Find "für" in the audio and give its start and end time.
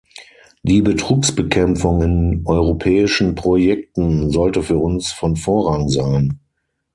4.63-4.79